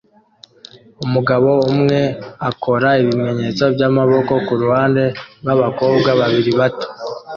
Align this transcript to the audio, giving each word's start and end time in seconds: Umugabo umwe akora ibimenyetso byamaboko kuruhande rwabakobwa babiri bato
Umugabo 1.05 1.49
umwe 1.71 1.99
akora 2.49 2.89
ibimenyetso 3.01 3.63
byamaboko 3.75 4.33
kuruhande 4.47 5.03
rwabakobwa 5.41 6.09
babiri 6.19 6.51
bato 6.59 6.87